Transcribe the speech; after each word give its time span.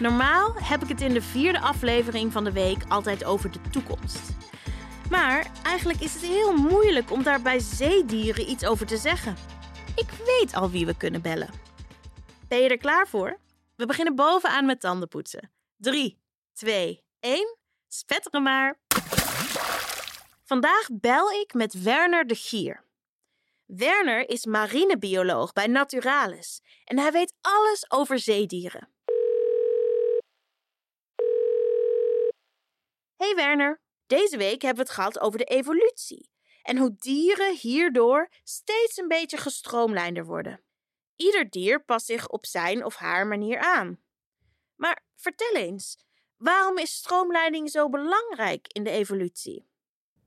Normaal 0.00 0.54
heb 0.54 0.82
ik 0.82 0.88
het 0.88 1.00
in 1.00 1.12
de 1.12 1.22
vierde 1.22 1.60
aflevering 1.60 2.32
van 2.32 2.44
de 2.44 2.52
week 2.52 2.84
altijd 2.88 3.24
over 3.24 3.50
de 3.50 3.60
toekomst. 3.70 4.20
Maar 5.10 5.50
eigenlijk 5.62 6.00
is 6.00 6.12
het 6.12 6.22
heel 6.22 6.56
moeilijk 6.56 7.10
om 7.10 7.22
daar 7.22 7.42
bij 7.42 7.58
zeedieren 7.58 8.50
iets 8.50 8.64
over 8.64 8.86
te 8.86 8.96
zeggen. 8.96 9.36
Ik 9.96 10.08
weet 10.26 10.54
al 10.54 10.70
wie 10.70 10.86
we 10.86 10.96
kunnen 10.96 11.22
bellen. 11.22 11.48
Ben 12.48 12.58
je 12.58 12.68
er 12.68 12.78
klaar 12.78 13.08
voor? 13.08 13.38
We 13.76 13.86
beginnen 13.86 14.14
bovenaan 14.14 14.66
met 14.66 14.80
tandenpoetsen. 14.80 15.50
3, 15.76 16.18
2, 16.52 17.04
1. 17.20 17.58
Spetteren 17.88 18.42
maar. 18.42 18.78
Vandaag 20.44 20.88
bel 20.92 21.30
ik 21.30 21.54
met 21.54 21.82
Werner 21.82 22.26
de 22.26 22.34
Gier. 22.34 22.84
Werner 23.66 24.28
is 24.28 24.46
marinebioloog 24.46 25.52
bij 25.52 25.66
Naturalis 25.66 26.60
en 26.84 26.98
hij 26.98 27.12
weet 27.12 27.34
alles 27.40 27.84
over 27.88 28.18
zeedieren. 28.18 28.88
Werner, 33.34 33.80
deze 34.06 34.36
week 34.36 34.62
hebben 34.62 34.84
we 34.84 34.90
het 34.90 35.00
gehad 35.00 35.20
over 35.20 35.38
de 35.38 35.44
evolutie 35.44 36.30
en 36.62 36.76
hoe 36.76 36.94
dieren 36.96 37.56
hierdoor 37.56 38.28
steeds 38.42 38.96
een 38.96 39.08
beetje 39.08 39.36
gestroomlijnder 39.36 40.24
worden. 40.24 40.64
Ieder 41.16 41.50
dier 41.50 41.84
past 41.84 42.06
zich 42.06 42.28
op 42.28 42.46
zijn 42.46 42.84
of 42.84 42.94
haar 42.94 43.26
manier 43.26 43.58
aan. 43.58 44.02
Maar 44.76 45.04
vertel 45.14 45.54
eens, 45.54 46.04
waarom 46.36 46.78
is 46.78 46.94
stroomleiding 46.94 47.70
zo 47.70 47.88
belangrijk 47.88 48.66
in 48.68 48.84
de 48.84 48.90
evolutie? 48.90 49.72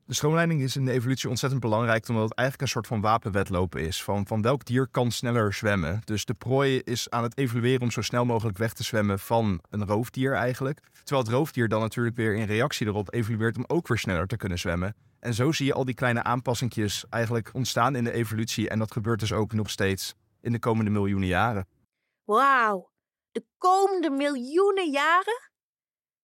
De 0.08 0.14
stroomleiding 0.14 0.62
is 0.62 0.76
in 0.76 0.86
de 0.86 0.92
evolutie 0.92 1.30
ontzettend 1.30 1.62
belangrijk, 1.62 2.08
omdat 2.08 2.24
het 2.24 2.38
eigenlijk 2.38 2.68
een 2.68 2.74
soort 2.74 2.88
van 2.88 3.02
wapenwedlopen 3.02 3.82
is. 3.82 4.04
Van, 4.04 4.28
van 4.28 4.42
welk 4.42 4.66
dier 4.66 4.88
kan 4.88 5.12
sneller 5.12 5.54
zwemmen. 5.54 6.02
Dus 6.04 6.26
de 6.26 6.34
prooi 6.34 6.80
is 6.80 7.10
aan 7.10 7.24
het 7.24 7.38
evolueren 7.38 7.82
om 7.82 7.92
zo 7.92 8.02
snel 8.02 8.26
mogelijk 8.26 8.58
weg 8.58 8.74
te 8.74 8.84
zwemmen 8.84 9.20
van 9.20 9.62
een 9.70 9.86
roofdier 9.86 10.34
eigenlijk. 10.34 10.80
Terwijl 11.04 11.26
het 11.26 11.36
roofdier 11.36 11.68
dan 11.68 11.82
natuurlijk 11.82 12.16
weer 12.16 12.36
in 12.36 12.46
reactie 12.46 12.88
erop 12.88 13.14
evolueert 13.14 13.58
om 13.58 13.64
ook 13.68 13.88
weer 13.88 13.98
sneller 13.98 14.28
te 14.28 14.38
kunnen 14.38 14.60
zwemmen. 14.60 14.96
En 15.20 15.34
zo 15.34 15.52
zie 15.52 15.66
je 15.66 15.74
al 15.74 15.86
die 15.86 15.96
kleine 15.96 16.24
aanpassingjes 16.24 17.06
eigenlijk 17.10 17.50
ontstaan 17.54 17.96
in 17.96 18.04
de 18.04 18.14
evolutie. 18.14 18.70
En 18.70 18.80
dat 18.80 18.92
gebeurt 18.92 19.20
dus 19.20 19.34
ook 19.34 19.54
nog 19.54 19.70
steeds 19.70 20.16
in 20.42 20.52
de 20.52 20.60
komende 20.60 20.92
miljoenen 20.92 21.28
jaren. 21.28 21.68
Wauw, 22.24 22.92
de 23.32 23.46
komende 23.58 24.10
miljoenen 24.10 24.92
jaren? 24.92 25.52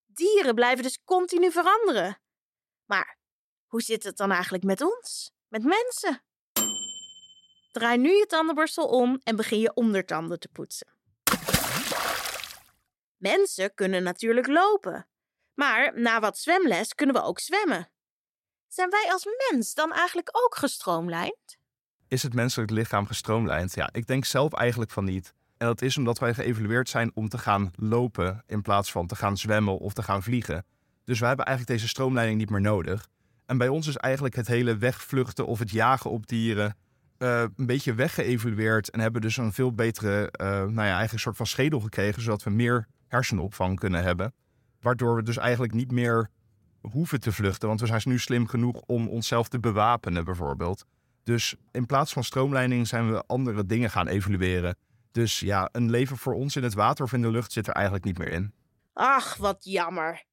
Dieren 0.05 0.55
blijven 0.55 0.83
dus 0.83 0.99
continu 1.05 1.51
veranderen. 1.51 2.17
Maar 2.85 3.21
hoe 3.73 3.81
zit 3.81 4.03
het 4.03 4.17
dan 4.17 4.31
eigenlijk 4.31 4.63
met 4.63 4.81
ons? 4.81 5.31
Met 5.47 5.63
mensen? 5.63 6.23
Draai 7.71 7.97
nu 7.97 8.09
je 8.09 8.25
tandenborstel 8.25 8.87
om 8.87 9.19
en 9.23 9.35
begin 9.35 9.59
je 9.59 9.73
ondertanden 9.73 10.39
te 10.39 10.47
poetsen. 10.47 10.87
Mensen 13.17 13.73
kunnen 13.73 14.03
natuurlijk 14.03 14.47
lopen. 14.47 15.07
Maar 15.53 15.99
na 15.99 16.19
wat 16.19 16.37
zwemles 16.37 16.93
kunnen 16.93 17.15
we 17.15 17.21
ook 17.21 17.39
zwemmen. 17.39 17.89
Zijn 18.67 18.89
wij 18.89 19.11
als 19.11 19.25
mens 19.49 19.73
dan 19.73 19.93
eigenlijk 19.93 20.29
ook 20.31 20.55
gestroomlijnd? 20.55 21.57
Is 22.07 22.23
het 22.23 22.33
menselijk 22.33 22.71
lichaam 22.71 23.05
gestroomlijnd? 23.05 23.73
Ja, 23.73 23.89
ik 23.91 24.07
denk 24.07 24.25
zelf 24.25 24.53
eigenlijk 24.53 24.91
van 24.91 25.03
niet. 25.03 25.33
En 25.57 25.67
dat 25.67 25.81
is 25.81 25.97
omdat 25.97 26.19
wij 26.19 26.33
geëvalueerd 26.33 26.89
zijn 26.89 27.11
om 27.13 27.29
te 27.29 27.37
gaan 27.37 27.71
lopen 27.75 28.43
in 28.47 28.61
plaats 28.61 28.91
van 28.91 29.07
te 29.07 29.15
gaan 29.15 29.37
zwemmen 29.37 29.79
of 29.79 29.93
te 29.93 30.03
gaan 30.03 30.23
vliegen. 30.23 30.65
Dus 31.03 31.19
wij 31.19 31.27
hebben 31.27 31.45
eigenlijk 31.45 31.77
deze 31.77 31.89
stroomleiding 31.89 32.39
niet 32.39 32.49
meer 32.49 32.61
nodig. 32.61 33.11
En 33.53 33.59
bij 33.59 33.67
ons 33.67 33.87
is 33.87 33.97
eigenlijk 33.97 34.35
het 34.35 34.47
hele 34.47 34.77
wegvluchten 34.77 35.45
of 35.47 35.59
het 35.59 35.71
jagen 35.71 36.09
op 36.09 36.27
dieren 36.27 36.75
uh, 37.17 37.41
een 37.55 37.65
beetje 37.65 37.93
weggeëvalueerd. 37.93 38.89
En 38.89 38.99
hebben 38.99 39.21
dus 39.21 39.37
een 39.37 39.53
veel 39.53 39.73
betere, 39.73 40.33
uh, 40.41 40.47
nou 40.47 40.87
ja, 40.87 41.01
een 41.01 41.19
soort 41.19 41.37
van 41.37 41.47
schedel 41.47 41.79
gekregen, 41.79 42.21
zodat 42.21 42.43
we 42.43 42.49
meer 42.49 42.87
hersenopvang 43.07 43.79
kunnen 43.79 44.03
hebben. 44.03 44.33
Waardoor 44.81 45.15
we 45.15 45.23
dus 45.23 45.37
eigenlijk 45.37 45.73
niet 45.73 45.91
meer 45.91 46.29
hoeven 46.81 47.19
te 47.19 47.31
vluchten, 47.31 47.67
want 47.67 47.79
we 47.79 47.85
zijn 47.85 48.01
nu 48.05 48.19
slim 48.19 48.47
genoeg 48.47 48.81
om 48.85 49.07
onszelf 49.07 49.47
te 49.47 49.59
bewapenen, 49.59 50.25
bijvoorbeeld. 50.25 50.85
Dus 51.23 51.55
in 51.71 51.85
plaats 51.85 52.13
van 52.13 52.23
stroomleiding 52.23 52.87
zijn 52.87 53.11
we 53.11 53.23
andere 53.27 53.65
dingen 53.65 53.89
gaan 53.89 54.07
evalueren. 54.07 54.77
Dus 55.11 55.39
ja, 55.39 55.69
een 55.71 55.89
leven 55.89 56.17
voor 56.17 56.33
ons 56.33 56.55
in 56.55 56.63
het 56.63 56.73
water 56.73 57.05
of 57.05 57.13
in 57.13 57.21
de 57.21 57.31
lucht 57.31 57.51
zit 57.51 57.67
er 57.67 57.73
eigenlijk 57.73 58.05
niet 58.05 58.17
meer 58.17 58.31
in. 58.31 58.53
Ach, 58.93 59.37
wat 59.37 59.63
jammer. 59.63 60.23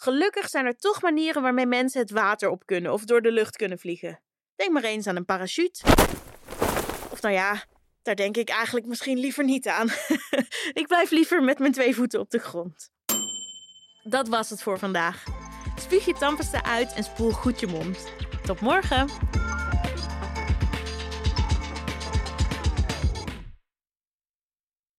Gelukkig 0.00 0.48
zijn 0.48 0.66
er 0.66 0.76
toch 0.76 1.02
manieren 1.02 1.42
waarmee 1.42 1.66
mensen 1.66 2.00
het 2.00 2.10
water 2.10 2.48
op 2.50 2.66
kunnen 2.66 2.92
of 2.92 3.04
door 3.04 3.22
de 3.22 3.32
lucht 3.32 3.56
kunnen 3.56 3.78
vliegen. 3.78 4.20
Denk 4.56 4.72
maar 4.72 4.82
eens 4.82 5.06
aan 5.06 5.16
een 5.16 5.24
parachute. 5.24 5.80
Of 7.10 7.22
nou 7.22 7.34
ja, 7.34 7.64
daar 8.02 8.16
denk 8.16 8.36
ik 8.36 8.48
eigenlijk 8.48 8.86
misschien 8.86 9.18
liever 9.18 9.44
niet 9.44 9.68
aan. 9.68 9.88
ik 10.80 10.84
blijf 10.86 11.10
liever 11.10 11.42
met 11.42 11.58
mijn 11.58 11.72
twee 11.72 11.94
voeten 11.94 12.20
op 12.20 12.30
de 12.30 12.38
grond. 12.38 12.90
Dat 14.02 14.28
was 14.28 14.50
het 14.50 14.62
voor 14.62 14.78
vandaag. 14.78 15.24
Spuug 15.76 16.04
je 16.04 16.12
tandpasta 16.12 16.64
uit 16.64 16.94
en 16.94 17.04
spoel 17.04 17.30
goed 17.30 17.60
je 17.60 17.66
mond. 17.66 18.12
Tot 18.42 18.60
morgen! 18.60 19.06